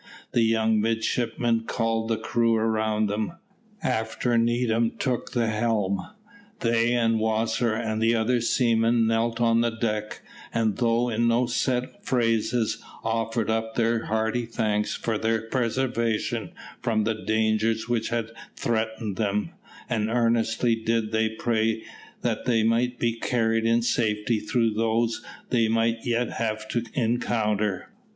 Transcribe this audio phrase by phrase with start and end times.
[0.31, 3.33] The young midshipmen called the crew around them,
[3.83, 6.01] after Needham took the helm.
[6.61, 11.45] They and Wasser and the other seamen knelt on the deck, and though in no
[11.45, 16.49] set phrases, offered up their hearty thanks for their preservation
[16.81, 19.51] from the dangers which had threatened them;
[19.87, 21.83] and earnestly did they pray
[22.21, 25.21] that they might be carried in safety through those
[25.51, 27.91] they might yet have to encounter.